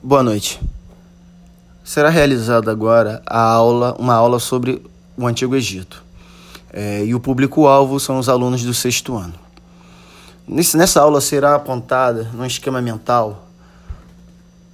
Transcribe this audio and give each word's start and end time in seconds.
Boa 0.00 0.22
noite. 0.22 0.60
Será 1.82 2.08
realizada 2.08 2.70
agora 2.70 3.20
a 3.26 3.40
aula, 3.40 3.96
uma 3.98 4.14
aula 4.14 4.38
sobre 4.38 4.80
o 5.16 5.26
Antigo 5.26 5.56
Egito. 5.56 6.04
É, 6.72 7.04
e 7.04 7.16
o 7.16 7.20
público-alvo 7.20 7.98
são 7.98 8.16
os 8.16 8.28
alunos 8.28 8.62
do 8.62 8.72
sexto 8.72 9.16
ano. 9.16 9.34
Nesse, 10.46 10.76
nessa 10.76 11.00
aula 11.00 11.20
será 11.20 11.56
apontada, 11.56 12.30
num 12.32 12.44
esquema 12.44 12.80
mental, 12.80 13.48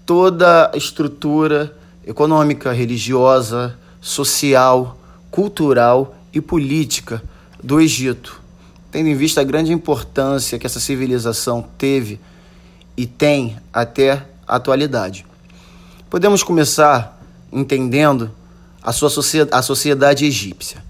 toda 0.05 0.71
a 0.71 0.77
estrutura 0.77 1.75
econômica, 2.06 2.70
religiosa, 2.70 3.79
social, 4.02 4.98
cultural 5.30 6.14
e 6.34 6.41
política 6.43 7.22
do 7.62 7.80
Egito, 7.80 8.43
tendo 8.91 9.09
em 9.09 9.14
vista 9.14 9.41
a 9.41 9.45
grande 9.45 9.72
importância 9.72 10.59
que 10.59 10.66
essa 10.66 10.79
civilização 10.79 11.64
teve 11.79 12.20
e 12.95 13.06
tem 13.06 13.56
até 13.72 14.34
atualidade. 14.47 15.27
Podemos 16.11 16.43
começar 16.43 17.21
entendendo 17.52 18.30
a 18.83 18.93
sua 18.93 19.09
sociedade, 19.09 19.57
a 19.57 19.62
sociedade 19.62 20.25
egípcia. 20.25 20.85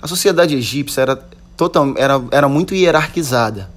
A 0.00 0.06
sociedade 0.06 0.54
egípcia 0.54 1.02
era, 1.02 1.16
total, 1.56 1.94
era, 1.96 2.22
era 2.30 2.48
muito 2.48 2.74
hierarquizada, 2.74 3.70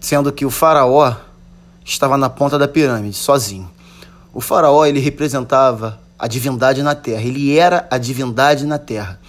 sendo 0.00 0.32
que 0.32 0.44
o 0.44 0.50
faraó 0.50 1.14
estava 1.84 2.16
na 2.16 2.28
ponta 2.28 2.58
da 2.58 2.66
pirâmide, 2.66 3.16
sozinho. 3.16 3.70
O 4.32 4.40
faraó 4.40 4.84
ele 4.84 5.00
representava 5.00 6.00
a 6.18 6.26
divindade 6.26 6.82
na 6.82 6.94
terra, 6.94 7.22
ele 7.22 7.56
era 7.56 7.86
a 7.90 7.98
divindade 7.98 8.64
na 8.64 8.78
terra. 8.78 9.20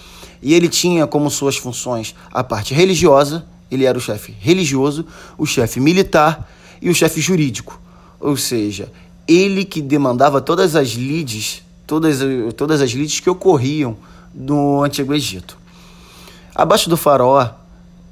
E 0.41 0.53
ele 0.53 0.69
tinha 0.69 1.07
como 1.07 1.29
suas 1.29 1.57
funções 1.57 2.15
a 2.31 2.43
parte 2.43 2.73
religiosa, 2.73 3.45
ele 3.69 3.85
era 3.85 3.97
o 3.97 4.01
chefe 4.01 4.35
religioso, 4.39 5.05
o 5.37 5.45
chefe 5.45 5.79
militar 5.79 6.49
e 6.81 6.89
o 6.89 6.95
chefe 6.95 7.19
jurídico. 7.19 7.81
Ou 8.25 8.35
seja, 8.35 8.91
ele 9.27 9.63
que 9.63 9.79
demandava 9.79 10.41
todas 10.41 10.75
as 10.75 10.89
lides, 10.89 11.61
todas, 11.85 12.17
todas 12.57 12.81
as 12.81 12.89
lides 12.89 13.19
que 13.19 13.29
ocorriam 13.29 13.95
no 14.33 14.83
Antigo 14.83 15.13
Egito. 15.13 15.55
Abaixo 16.55 16.89
do 16.89 16.97
faraó 16.97 17.47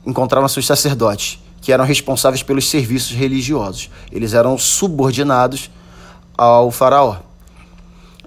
encontravam-se 0.06 0.60
os 0.60 0.68
sacerdotes, 0.68 1.40
que 1.62 1.72
eram 1.72 1.84
responsáveis 1.84 2.44
pelos 2.44 2.70
serviços 2.70 3.10
religiosos. 3.16 3.90
Eles 4.12 4.36
eram 4.36 4.56
subordinados 4.56 5.72
ao 6.38 6.70
faraó. 6.70 7.18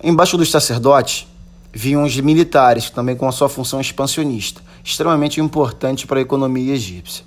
Embaixo 0.02 0.36
dos 0.36 0.50
sacerdotes 0.50 1.28
vinham 1.72 2.02
os 2.02 2.16
militares, 2.18 2.90
também 2.90 3.14
com 3.14 3.28
a 3.28 3.32
sua 3.32 3.48
função 3.48 3.80
expansionista, 3.80 4.60
extremamente 4.82 5.40
importante 5.40 6.04
para 6.04 6.18
a 6.18 6.22
economia 6.22 6.74
egípcia. 6.74 7.24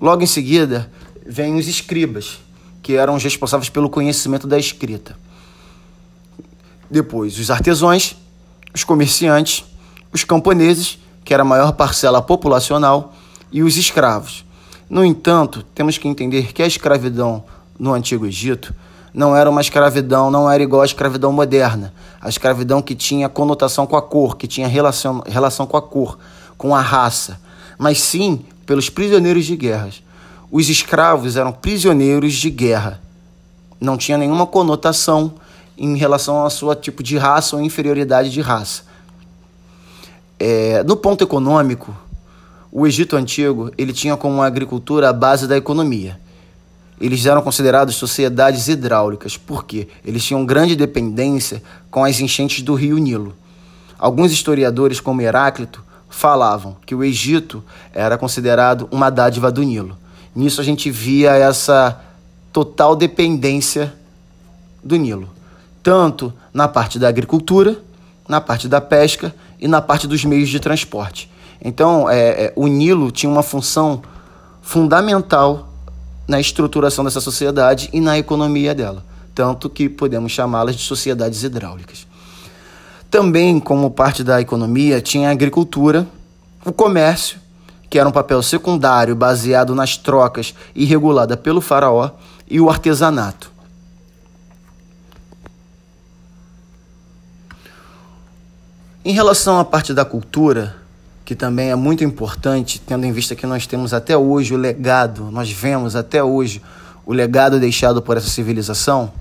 Logo 0.00 0.20
em 0.20 0.26
seguida, 0.26 0.90
vêm 1.24 1.54
os 1.54 1.68
escribas, 1.68 2.40
que 2.82 2.96
eram 2.96 3.14
os 3.14 3.22
responsáveis 3.22 3.68
pelo 3.68 3.90
conhecimento 3.90 4.46
da 4.46 4.58
escrita. 4.58 5.16
Depois, 6.90 7.38
os 7.38 7.50
artesãos, 7.50 8.16
os 8.74 8.84
comerciantes, 8.84 9.64
os 10.12 10.24
camponeses, 10.24 10.98
que 11.24 11.32
era 11.32 11.42
a 11.42 11.46
maior 11.46 11.72
parcela 11.72 12.20
populacional, 12.20 13.14
e 13.52 13.62
os 13.62 13.76
escravos. 13.76 14.44
No 14.88 15.04
entanto, 15.04 15.64
temos 15.74 15.98
que 15.98 16.08
entender 16.08 16.52
que 16.52 16.62
a 16.62 16.66
escravidão 16.66 17.44
no 17.78 17.92
Antigo 17.92 18.26
Egito 18.26 18.74
não 19.12 19.36
era 19.36 19.50
uma 19.50 19.60
escravidão, 19.60 20.30
não 20.30 20.50
era 20.50 20.62
igual 20.62 20.82
à 20.82 20.84
escravidão 20.84 21.32
moderna. 21.32 21.92
A 22.20 22.28
escravidão 22.28 22.80
que 22.80 22.94
tinha 22.94 23.28
conotação 23.28 23.86
com 23.86 23.96
a 23.96 24.02
cor, 24.02 24.36
que 24.36 24.46
tinha 24.46 24.68
relação, 24.68 25.22
relação 25.26 25.66
com 25.66 25.76
a 25.76 25.82
cor, 25.82 26.18
com 26.56 26.74
a 26.74 26.80
raça, 26.80 27.40
mas 27.78 28.00
sim 28.00 28.44
pelos 28.66 28.88
prisioneiros 28.88 29.46
de 29.46 29.56
guerras 29.56 30.02
os 30.50 30.68
escravos 30.68 31.36
eram 31.36 31.52
prisioneiros 31.52 32.34
de 32.34 32.50
guerra. 32.50 33.00
Não 33.80 33.96
tinha 33.96 34.18
nenhuma 34.18 34.46
conotação 34.46 35.34
em 35.78 35.96
relação 35.96 36.36
ao 36.38 36.50
seu 36.50 36.74
tipo 36.74 37.02
de 37.02 37.16
raça 37.16 37.56
ou 37.56 37.62
inferioridade 37.62 38.30
de 38.30 38.40
raça. 38.40 38.82
É, 40.38 40.82
no 40.82 40.96
ponto 40.96 41.22
econômico, 41.22 41.96
o 42.72 42.86
Egito 42.86 43.16
Antigo 43.16 43.70
ele 43.78 43.92
tinha 43.92 44.16
como 44.16 44.42
agricultura 44.42 45.08
a 45.08 45.12
base 45.12 45.46
da 45.46 45.56
economia. 45.56 46.18
Eles 47.00 47.24
eram 47.24 47.40
considerados 47.40 47.96
sociedades 47.96 48.68
hidráulicas, 48.68 49.36
porque 49.36 49.88
eles 50.04 50.22
tinham 50.22 50.44
grande 50.44 50.76
dependência 50.76 51.62
com 51.90 52.04
as 52.04 52.20
enchentes 52.20 52.62
do 52.62 52.74
rio 52.74 52.98
Nilo. 52.98 53.34
Alguns 53.98 54.32
historiadores, 54.32 55.00
como 55.00 55.22
Heráclito, 55.22 55.82
falavam 56.10 56.76
que 56.84 56.94
o 56.94 57.02
Egito 57.02 57.64
era 57.94 58.18
considerado 58.18 58.86
uma 58.90 59.08
dádiva 59.08 59.50
do 59.50 59.62
Nilo. 59.62 59.96
Nisso 60.34 60.60
a 60.60 60.64
gente 60.64 60.90
via 60.90 61.32
essa 61.32 62.00
total 62.52 62.94
dependência 62.94 63.92
do 64.82 64.96
Nilo, 64.96 65.28
tanto 65.82 66.32
na 66.52 66.68
parte 66.68 66.98
da 66.98 67.08
agricultura, 67.08 67.76
na 68.28 68.40
parte 68.40 68.68
da 68.68 68.80
pesca 68.80 69.34
e 69.58 69.66
na 69.66 69.80
parte 69.80 70.06
dos 70.06 70.24
meios 70.24 70.48
de 70.48 70.60
transporte. 70.60 71.30
Então, 71.62 72.08
é, 72.08 72.44
é, 72.44 72.52
o 72.56 72.66
Nilo 72.66 73.10
tinha 73.10 73.30
uma 73.30 73.42
função 73.42 74.02
fundamental 74.62 75.68
na 76.26 76.40
estruturação 76.40 77.04
dessa 77.04 77.20
sociedade 77.20 77.90
e 77.92 78.00
na 78.00 78.18
economia 78.18 78.74
dela, 78.74 79.04
tanto 79.34 79.68
que 79.68 79.88
podemos 79.88 80.32
chamá-las 80.32 80.76
de 80.76 80.82
sociedades 80.82 81.42
hidráulicas. 81.42 82.06
Também, 83.10 83.58
como 83.58 83.90
parte 83.90 84.22
da 84.22 84.40
economia, 84.40 85.00
tinha 85.00 85.28
a 85.28 85.32
agricultura, 85.32 86.06
o 86.64 86.72
comércio 86.72 87.38
que 87.90 87.98
era 87.98 88.08
um 88.08 88.12
papel 88.12 88.40
secundário 88.40 89.16
baseado 89.16 89.74
nas 89.74 89.96
trocas 89.96 90.54
e 90.76 90.84
regulada 90.84 91.36
pelo 91.36 91.60
faraó, 91.60 92.12
e 92.48 92.60
o 92.60 92.70
artesanato. 92.70 93.50
Em 99.04 99.12
relação 99.12 99.58
à 99.58 99.64
parte 99.64 99.92
da 99.92 100.04
cultura, 100.04 100.76
que 101.24 101.34
também 101.34 101.70
é 101.70 101.74
muito 101.74 102.04
importante, 102.04 102.80
tendo 102.80 103.04
em 103.06 103.12
vista 103.12 103.34
que 103.34 103.46
nós 103.46 103.66
temos 103.66 103.92
até 103.92 104.16
hoje 104.16 104.54
o 104.54 104.56
legado, 104.56 105.30
nós 105.30 105.50
vemos 105.50 105.96
até 105.96 106.22
hoje 106.22 106.62
o 107.04 107.12
legado 107.12 107.58
deixado 107.58 108.00
por 108.00 108.16
essa 108.16 108.28
civilização, 108.28 109.12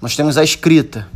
nós 0.00 0.16
temos 0.16 0.36
a 0.36 0.44
escrita. 0.44 1.06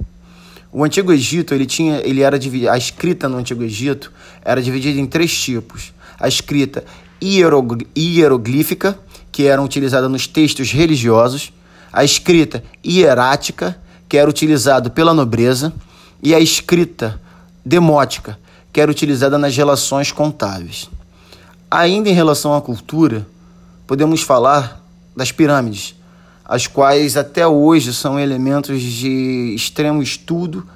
O 0.71 0.85
Antigo 0.85 1.13
Egito, 1.13 1.55
ele 1.55 1.67
tinha, 1.67 2.01
ele 2.05 2.21
era 2.21 2.39
a 2.71 2.79
escrita 2.79 3.29
no 3.29 3.37
Antigo 3.37 3.63
Egito 3.63 4.13
era 4.43 4.63
dividida 4.63 5.01
em 5.01 5.07
três 5.07 5.37
tipos 5.37 5.94
a 6.19 6.29
escrita 6.29 6.85
hieroglífica, 7.23 8.99
que 9.33 9.47
era 9.47 9.63
utilizada 9.63 10.09
nos 10.09 10.27
textos 10.27 10.71
religiosos, 10.71 11.53
a 11.93 12.05
escrita 12.05 12.63
hierática, 12.85 13.77
que 14.09 14.17
era 14.17 14.29
utilizada 14.29 14.91
pela 14.91 15.15
nobreza, 15.15 15.73
e 16.23 16.35
a 16.35 16.41
escrita 16.41 17.21
demótica, 17.65 18.39
que 18.73 18.81
era 18.81 18.91
utilizada 18.91 19.39
nas 19.39 19.57
relações 19.57 20.11
contábeis. 20.11 20.89
Ainda 21.71 22.09
em 22.09 22.13
relação 22.13 22.55
à 22.55 22.63
cultura, 22.63 23.27
podemos 23.87 24.23
falar 24.23 24.83
das 25.17 25.33
pirâmides, 25.33 25.95
as 26.45 26.67
quais 26.67 27.17
até 27.17 27.47
hoje 27.47 27.93
são 27.95 28.19
elementos 28.19 28.81
de 28.81 29.55
extremo 29.55 30.03
estudo 30.03 30.67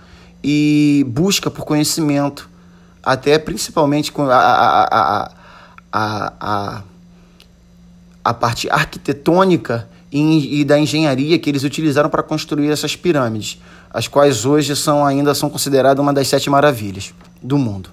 e 0.43 1.05
busca 1.09 1.51
por 1.51 1.65
conhecimento 1.65 2.49
até 3.09 3.39
principalmente 3.39 4.13
com 4.13 4.29
a, 4.29 4.37
a, 4.37 5.31
a, 5.91 6.33
a, 6.39 6.83
a, 8.23 8.35
parte 8.35 8.69
arquitetônica 8.69 9.89
e, 10.13 10.61
e 10.61 10.65
da 10.65 10.79
engenharia 10.79 11.39
que 11.39 11.49
eles 11.49 11.65
utilizaram 11.65 12.11
para 12.11 12.23
construir 12.23 12.71
essas 12.71 12.95
pirâmides, 12.95 13.63
as 13.91 14.07
quais 14.07 14.45
hoje 14.45 14.77
são 14.77 15.07
ainda 15.07 15.35
são 15.35 15.49
consideradas 15.49 16.03
uma 16.03 16.13
das 16.13 16.29
sete 16.29 16.51
maravilhas 16.51 17.15
do 17.43 17.57
mundo. 17.57 17.89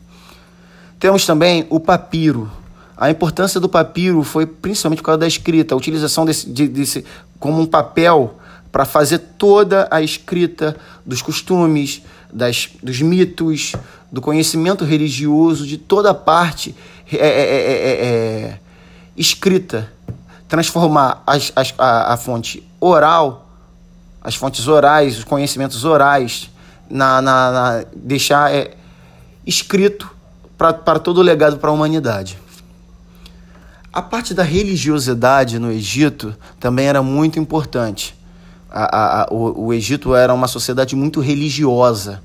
Temos 0.99 1.25
também 1.25 1.65
o 1.69 1.79
papiro. 1.79 2.51
A 2.97 3.09
importância 3.09 3.57
do 3.57 3.69
papiro 3.69 4.21
foi 4.21 4.45
principalmente 4.45 4.99
por 4.99 5.05
causa 5.05 5.19
da 5.19 5.27
escrita, 5.27 5.73
a 5.73 5.77
utilização 5.77 6.25
desse, 6.25 6.49
de, 6.49 6.67
desse 6.67 7.05
como 7.39 7.61
um 7.61 7.65
papel 7.65 8.37
para 8.69 8.83
fazer 8.83 9.19
toda 9.37 9.87
a 9.89 10.01
escrita 10.01 10.75
dos 11.05 11.21
costumes, 11.21 12.01
das, 12.35 12.69
dos 12.83 13.01
mitos, 13.01 13.71
do 14.11 14.19
conhecimento 14.19 14.83
religioso, 14.83 15.65
de 15.65 15.77
toda 15.77 16.11
a 16.11 16.13
parte 16.13 16.75
é 17.11 17.15
é, 17.15 17.19
é, 17.19 17.71
é, 17.71 18.05
é, 18.05 18.59
escrita, 19.15 19.89
transformar 20.49 21.23
as, 21.25 21.53
as, 21.55 21.73
a, 21.77 22.13
a, 22.13 22.17
fonte 22.17 22.67
oral, 22.79 23.49
as 24.21 24.35
fontes 24.35 24.67
orais, 24.67 25.17
os 25.17 25.23
conhecimentos 25.23 25.85
orais, 25.85 26.49
na, 26.89 27.21
na, 27.21 27.51
na 27.51 27.85
deixar 27.95 28.51
escrito 29.45 30.11
para 30.57 30.99
todo 30.99 31.19
o 31.19 31.21
legado 31.21 31.57
para 31.57 31.69
a 31.69 31.73
humanidade. 31.73 32.37
A 33.93 34.01
parte 34.01 34.33
da 34.33 34.43
religiosidade 34.43 35.57
no 35.57 35.71
Egito 35.71 36.35
também 36.59 36.87
era 36.87 37.01
muito 37.01 37.39
importante 37.39 38.13
a, 38.75 39.21
a, 39.21 39.27
o, 39.33 39.67
o 39.67 39.73
Egito 39.73 40.13
era 40.13 40.33
uma 40.33 40.49
sociedade 40.49 40.97
muito 40.97 41.21
religiosa. 41.21 42.21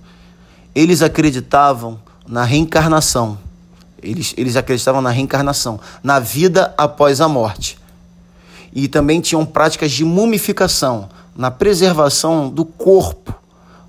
Eles 0.74 1.00
acreditavam 1.00 2.00
na 2.26 2.42
reencarnação. 2.42 3.38
Eles, 4.02 4.34
eles 4.36 4.56
acreditavam 4.56 5.00
na 5.00 5.10
reencarnação, 5.10 5.78
na 6.02 6.18
vida 6.18 6.74
após 6.76 7.20
a 7.20 7.28
morte. 7.28 7.78
E 8.72 8.88
também 8.88 9.20
tinham 9.20 9.46
práticas 9.46 9.92
de 9.92 10.04
mumificação, 10.04 11.08
na 11.36 11.50
preservação 11.50 12.48
do 12.48 12.64
corpo, 12.64 13.32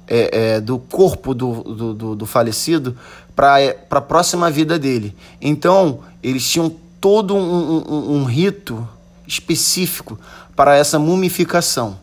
é, 0.08 0.56
é, 0.56 0.62
do 0.62 0.78
corpo 0.78 1.34
do, 1.34 1.64
do, 1.64 1.94
do, 1.94 2.16
do 2.16 2.26
falecido 2.28 2.96
para 3.36 3.58
a 3.90 4.02
próxima 4.02 4.52
vida 4.52 4.78
dele. 4.78 5.16
Então, 5.42 6.00
eles 6.22 6.48
tinham 6.48 6.72
todo 7.00 7.36
um, 7.36 7.40
um, 7.40 8.16
um 8.18 8.24
rito 8.24 8.88
específico 9.26 10.20
para 10.56 10.76
essa 10.76 11.00
mumificação. 11.00 11.98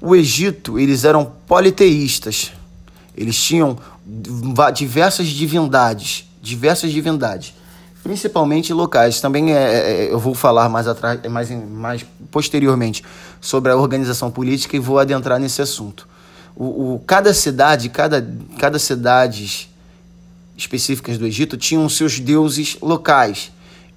O 0.00 0.14
Egito, 0.14 0.78
eles 0.78 1.04
eram 1.04 1.24
politeístas. 1.46 2.52
Eles 3.16 3.36
tinham 3.42 3.78
diversas 4.74 5.26
divindades, 5.26 6.28
diversas 6.40 6.92
divindades, 6.92 7.54
principalmente 8.02 8.72
locais. 8.72 9.20
Também 9.20 9.52
é, 9.52 9.56
é, 9.56 10.04
é, 10.04 10.12
eu 10.12 10.18
vou 10.18 10.34
falar 10.34 10.68
mais 10.68 10.86
atrás, 10.86 11.20
mais, 11.30 11.50
mais 11.50 12.06
posteriormente 12.30 13.02
sobre 13.40 13.72
a 13.72 13.76
organização 13.76 14.30
política 14.30 14.76
e 14.76 14.78
vou 14.78 14.98
adentrar 14.98 15.40
nesse 15.40 15.62
assunto. 15.62 16.06
O, 16.54 16.94
o 16.94 17.02
cada 17.06 17.32
cidade, 17.34 17.88
cada, 17.88 18.26
cada 18.58 18.78
cidades 18.78 19.68
específicas 20.56 21.18
do 21.18 21.26
Egito 21.26 21.56
tinham 21.56 21.88
seus 21.88 22.18
deuses 22.18 22.76
locais. 22.80 23.50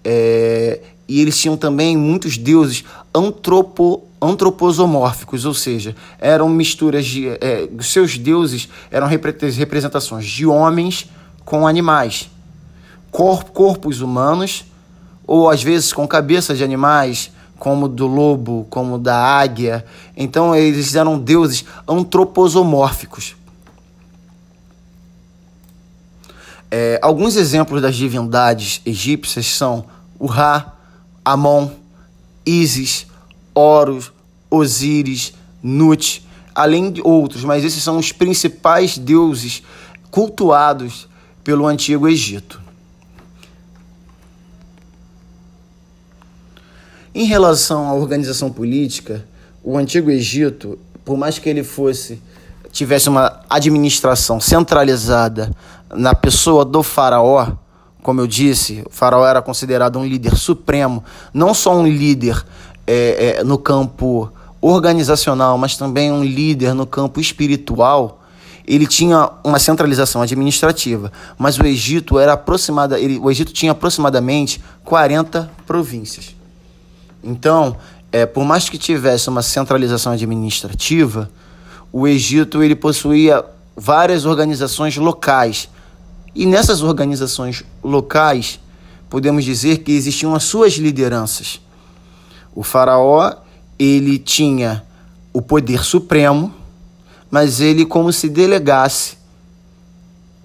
É, 0.04 0.82
e 1.10 1.20
eles 1.20 1.40
tinham 1.40 1.58
também 1.58 1.98
muitos 1.98 2.38
deuses 2.38 2.86
antropo, 3.14 4.04
antroposomórficos, 4.22 5.44
ou 5.44 5.56
seja, 5.56 5.96
eram 6.20 6.48
misturas 6.48 7.04
de. 7.08 7.28
É, 7.28 7.68
seus 7.82 8.16
deuses 8.16 8.70
eram 8.92 9.08
representações 9.08 10.26
de 10.28 10.46
homens 10.46 11.10
com 11.44 11.68
animais, 11.68 12.30
corp, 13.10 13.50
corpos 13.50 14.02
humanos, 14.02 14.66
ou 15.26 15.50
às 15.50 15.64
vezes 15.64 15.92
com 15.92 16.08
cabeças 16.08 16.60
de 16.60 16.64
animais, 16.64 17.32
como 17.58 17.88
do 17.88 18.06
lobo, 18.06 18.68
como 18.70 19.00
da 19.00 19.18
águia. 19.18 19.84
Então 20.16 20.56
eles 20.56 20.94
eram 20.94 21.18
deuses 21.18 21.66
antroposomórficos. 21.88 23.36
É, 26.70 27.00
alguns 27.02 27.36
exemplos 27.36 27.82
das 27.82 27.96
divindades 27.96 28.80
egípcias 28.86 29.48
são 29.48 29.86
o 30.20 30.28
Ra, 30.28 30.74
Amon, 31.24 31.70
Isis, 32.46 33.08
Horus, 33.54 34.12
Osíris, 34.50 35.34
Nut, 35.62 36.26
além 36.56 36.92
de 36.92 37.02
outros, 37.02 37.44
mas 37.44 37.64
esses 37.64 37.84
são 37.84 37.98
os 37.98 38.12
principais 38.12 38.98
deuses 38.98 39.64
cultuados 40.10 41.08
pelo 41.44 41.68
Antigo 41.68 42.08
Egito. 42.08 42.62
Em 47.14 47.26
relação 47.26 47.88
à 47.88 47.94
organização 47.94 48.52
política, 48.52 49.28
o 49.64 49.78
Antigo 49.78 50.10
Egito, 50.10 50.80
por 51.04 51.18
mais 51.18 51.38
que 51.38 51.50
ele 51.50 51.64
fosse 51.64 52.22
tivesse 52.72 53.10
uma 53.10 53.42
administração 53.50 54.40
centralizada 54.40 55.52
na 55.90 56.14
pessoa 56.14 56.64
do 56.64 56.84
faraó, 56.84 57.54
como 58.02 58.22
eu 58.22 58.28
disse, 58.28 58.84
o 58.86 58.90
faraó 58.90 59.26
era 59.26 59.42
considerado 59.42 60.00
um 60.00 60.06
líder 60.06 60.36
supremo, 60.36 61.04
não 61.34 61.54
só 61.54 61.76
um 61.76 61.86
líder 61.86 62.44
é, 62.88 63.38
é, 63.40 63.44
no 63.44 63.58
campo 63.58 64.32
organizacional, 64.62 65.58
mas 65.58 65.78
também 65.78 66.12
um 66.12 66.24
líder 66.24 66.74
no 66.74 66.86
campo 66.86 67.20
espiritual. 67.20 68.22
Ele 68.66 68.86
tinha 68.86 69.30
uma 69.44 69.60
centralização 69.60 70.22
administrativa, 70.22 71.12
mas 71.38 71.58
o 71.58 71.66
Egito 71.66 72.20
era 72.20 72.34
aproximada, 72.34 73.00
ele, 73.00 73.18
o 73.18 73.30
Egito 73.30 73.52
tinha 73.52 73.72
aproximadamente 73.72 74.62
40 74.86 75.50
províncias. 75.66 76.36
Então, 77.24 77.76
é, 78.12 78.26
por 78.26 78.46
mais 78.46 78.70
que 78.70 78.78
tivesse 78.78 79.28
uma 79.28 79.42
centralização 79.42 80.14
administrativa, 80.14 81.30
o 81.92 82.08
Egito 82.08 82.62
ele 82.64 82.76
possuía 82.76 83.44
várias 83.76 84.26
organizações 84.26 84.96
locais 84.98 85.70
e 86.36 86.46
nessas 86.46 86.82
organizações 86.82 87.64
locais, 87.84 88.60
podemos 89.10 89.44
dizer 89.44 89.80
que 89.80 89.92
existiam 89.92 90.36
as 90.36 90.44
suas 90.44 90.74
lideranças. 90.74 91.60
O 92.54 92.64
faraó, 92.64 93.34
ele 93.78 94.18
tinha 94.18 94.84
o 95.34 95.42
poder 95.42 95.84
supremo, 95.84 96.54
mas 97.32 97.60
ele 97.60 97.86
como 97.86 98.12
se 98.12 98.30
delegasse 98.30 99.18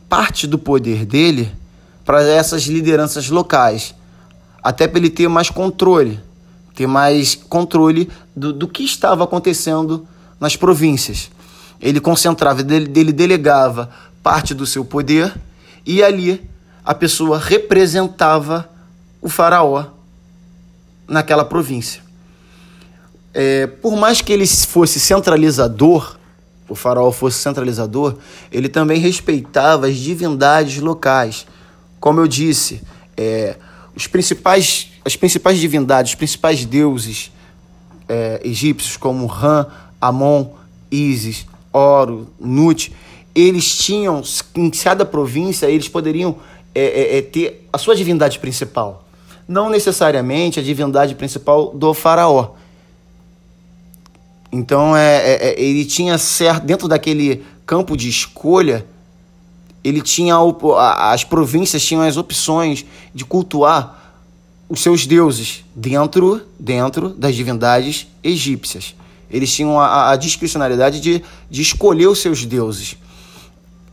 parte 0.09 0.47
do 0.47 0.59
poder 0.59 1.05
dele 1.05 1.51
para 2.05 2.23
essas 2.23 2.63
lideranças 2.65 3.29
locais, 3.31 3.95
até 4.63 4.87
para 4.87 4.99
ele 4.99 5.11
ter 5.11 5.29
mais 5.29 5.51
controle, 5.51 6.21
ter 6.75 6.87
mais 6.87 7.35
controle 7.35 8.11
do, 8.37 8.53
do 8.53 8.69
que 8.69 8.85
estava 8.85 9.25
acontecendo 9.25 10.07
nas 10.39 10.57
províncias. 10.57 11.31
Ele 11.81 12.01
concentrava, 12.01 12.61
ele 12.61 13.13
delegava 13.13 13.91
parte 14.23 14.55
do 14.55 14.67
seu 14.67 14.85
poder 14.85 15.35
e 15.87 16.03
ali 16.03 16.49
a 16.85 16.95
pessoa 16.95 17.39
representava 17.39 18.69
o 19.21 19.29
faraó 19.29 19.87
naquela 21.09 21.45
província. 21.45 22.03
É, 23.33 23.67
por 23.67 23.97
mais 23.97 24.21
que 24.21 24.33
ele 24.33 24.47
fosse 24.47 25.01
centralizador, 25.01 26.17
o 26.69 26.75
faraó 26.75 27.11
fosse 27.11 27.39
centralizador, 27.39 28.17
ele 28.51 28.69
também 28.69 28.99
respeitava 28.99 29.87
as 29.87 29.97
divindades 29.97 30.79
locais. 30.79 31.47
Como 31.99 32.21
eu 32.21 32.29
disse, 32.29 32.83
é, 33.17 33.57
os 33.95 34.07
principais, 34.07 34.91
as 35.05 35.17
principais 35.17 35.59
divindades, 35.59 36.13
os 36.13 36.17
principais 36.17 36.65
deuses 36.65 37.33
é, 38.09 38.41
egípcios, 38.45 38.97
como 38.97 39.27
Ram, 39.27 39.67
Amon, 40.01 40.53
Isis, 40.91 41.47
Oro, 41.73 42.29
Nut, 42.39 42.95
eles 43.35 43.77
tinham, 43.77 44.23
em 44.55 44.71
cada 44.71 45.05
província, 45.05 45.67
eles 45.67 45.89
poderiam 45.89 46.37
é, 46.75 46.83
é, 46.83 47.19
é, 47.19 47.23
ter 47.23 47.67
a 47.73 47.79
sua 47.79 47.97
divindade 47.97 48.39
principal. 48.39 49.05
Não 49.47 49.69
necessariamente 49.69 50.61
a 50.61 50.63
divindade 50.63 51.15
principal 51.15 51.73
do 51.75 51.93
faraó. 51.93 52.53
Então, 54.53 54.97
é, 54.97 55.17
é, 55.17 55.49
é 55.49 55.61
ele 55.61 55.85
tinha 55.85 56.17
certo, 56.17 56.65
dentro 56.65 56.87
daquele 56.87 57.45
campo 57.67 57.97
de 57.97 58.09
escolha, 58.09 58.87
ele 59.83 60.01
tinha 60.01 60.37
as 60.99 61.25
províncias 61.25 61.85
tinham 61.85 62.03
as 62.03 62.17
opções 62.17 62.87
de 63.13 63.25
cultuar 63.25 64.03
os 64.69 64.81
seus 64.81 65.07
deuses 65.07 65.63
dentro 65.75 66.41
dentro 66.59 67.11
das 67.11 67.35
divindades 67.35 68.07
egípcias. 68.23 68.95
Eles 69.31 69.53
tinham 69.53 69.79
a, 69.79 70.13
a 70.13 70.17
discricionalidade 70.17 71.01
de, 71.01 71.23
de 71.51 71.61
escolher 71.61 72.07
os 72.07 72.21
seus 72.21 72.47
deuses 72.47 72.97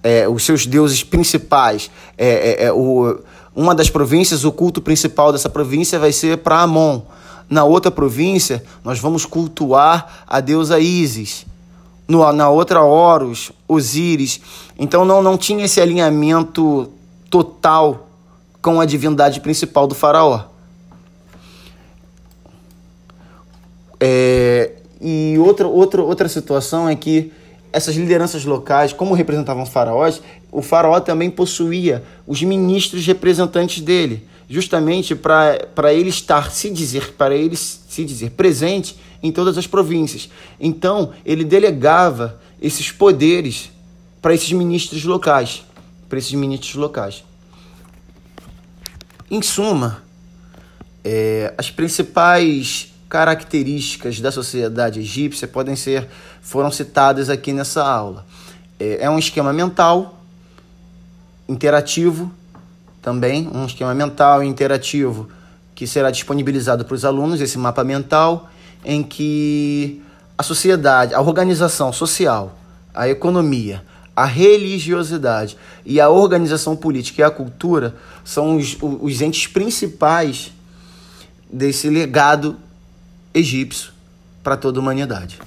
é, 0.03 0.27
os 0.27 0.43
seus 0.43 0.65
deuses 0.65 1.03
principais. 1.03 1.89
É, 2.17 2.27
é, 2.27 2.65
é, 2.65 2.73
o, 2.73 3.19
uma 3.55 3.75
das 3.75 3.89
províncias, 3.89 4.43
o 4.43 4.51
culto 4.51 4.81
principal 4.81 5.31
dessa 5.31 5.49
província 5.49 5.99
vai 5.99 6.11
ser 6.11 6.37
para 6.37 6.61
Amon. 6.61 7.01
Na 7.49 7.63
outra 7.63 7.91
província, 7.91 8.63
nós 8.83 8.99
vamos 8.99 9.25
cultuar 9.25 10.23
a 10.25 10.39
deusa 10.39 10.79
Isis. 10.79 11.45
No, 12.07 12.31
na 12.31 12.49
outra, 12.49 12.81
Horus, 12.81 13.51
Osíris. 13.67 14.41
Então 14.77 15.05
não, 15.05 15.21
não 15.21 15.37
tinha 15.37 15.65
esse 15.65 15.79
alinhamento 15.79 16.89
total 17.29 18.07
com 18.61 18.79
a 18.79 18.85
divindade 18.85 19.39
principal 19.39 19.87
do 19.87 19.95
faraó. 19.95 20.45
É, 23.99 24.71
e 24.99 25.37
outra, 25.37 25.67
outra, 25.67 26.01
outra 26.01 26.27
situação 26.27 26.89
é 26.89 26.95
que 26.95 27.31
essas 27.71 27.95
lideranças 27.95 28.45
locais, 28.45 28.93
como 28.93 29.13
representavam 29.13 29.65
faraós, 29.65 30.21
o 30.51 30.61
faraó 30.61 30.99
também 30.99 31.29
possuía 31.29 32.03
os 32.27 32.41
ministros 32.41 33.05
representantes 33.05 33.81
dele, 33.81 34.27
justamente 34.49 35.15
para 35.15 35.93
ele 35.93 36.09
estar 36.09 36.51
se 36.51 36.69
dizer, 36.69 37.13
para 37.13 37.35
ele 37.35 37.55
se 37.55 38.03
dizer 38.03 38.31
presente 38.31 38.97
em 39.23 39.31
todas 39.31 39.57
as 39.57 39.67
províncias. 39.67 40.29
Então, 40.59 41.11
ele 41.25 41.43
delegava 41.43 42.39
esses 42.61 42.91
poderes 42.91 43.71
para 44.21 44.33
esses 44.33 44.51
ministros 44.51 45.03
locais, 45.03 45.63
para 46.09 46.19
esses 46.19 46.33
ministros 46.33 46.75
locais. 46.75 47.23
Em 49.29 49.41
suma, 49.41 50.03
é, 51.03 51.53
as 51.57 51.71
principais 51.71 52.90
características 53.11 54.21
da 54.21 54.31
sociedade 54.31 55.01
egípcia 55.01 55.45
podem 55.45 55.75
ser 55.75 56.07
foram 56.41 56.71
citadas 56.71 57.29
aqui 57.29 57.51
nessa 57.51 57.85
aula. 57.85 58.25
É, 58.79 59.03
é 59.03 59.09
um 59.09 59.19
esquema 59.19 59.51
mental 59.51 60.17
interativo 61.45 62.31
também, 63.01 63.49
um 63.53 63.65
esquema 63.65 63.93
mental 63.93 64.41
interativo 64.41 65.27
que 65.75 65.85
será 65.85 66.09
disponibilizado 66.09 66.85
para 66.85 66.95
os 66.95 67.03
alunos, 67.03 67.41
esse 67.41 67.57
mapa 67.57 67.83
mental, 67.83 68.49
em 68.85 69.03
que 69.03 70.01
a 70.37 70.41
sociedade, 70.41 71.13
a 71.13 71.19
organização 71.19 71.91
social, 71.91 72.57
a 72.93 73.09
economia, 73.09 73.83
a 74.15 74.23
religiosidade 74.23 75.57
e 75.85 75.99
a 75.99 76.07
organização 76.07 76.77
política 76.77 77.21
e 77.21 77.25
a 77.25 77.29
cultura 77.29 77.93
são 78.23 78.55
os, 78.55 78.77
os 78.79 79.21
entes 79.21 79.47
principais 79.47 80.53
desse 81.51 81.89
legado 81.89 82.55
egípcio 83.33 83.91
para 84.43 84.57
toda 84.57 84.79
a 84.79 84.81
humanidade. 84.81 85.39